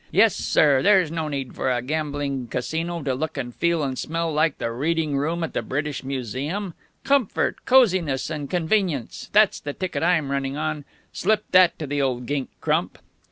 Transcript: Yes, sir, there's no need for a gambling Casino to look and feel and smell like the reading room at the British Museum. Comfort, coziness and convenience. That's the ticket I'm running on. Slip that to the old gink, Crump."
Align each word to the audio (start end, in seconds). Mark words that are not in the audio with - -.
Yes, 0.09 0.35
sir, 0.35 0.81
there's 0.81 1.11
no 1.11 1.27
need 1.27 1.53
for 1.53 1.71
a 1.71 1.79
gambling 1.83 2.47
Casino 2.47 3.03
to 3.03 3.13
look 3.13 3.37
and 3.37 3.53
feel 3.55 3.83
and 3.83 3.95
smell 3.95 4.33
like 4.33 4.57
the 4.57 4.71
reading 4.71 5.15
room 5.15 5.43
at 5.43 5.53
the 5.53 5.61
British 5.61 6.03
Museum. 6.03 6.73
Comfort, 7.03 7.63
coziness 7.65 8.31
and 8.31 8.49
convenience. 8.49 9.29
That's 9.31 9.59
the 9.59 9.73
ticket 9.73 10.01
I'm 10.01 10.31
running 10.31 10.57
on. 10.57 10.85
Slip 11.13 11.43
that 11.51 11.77
to 11.77 11.85
the 11.85 12.01
old 12.01 12.25
gink, 12.25 12.49
Crump." 12.61 12.97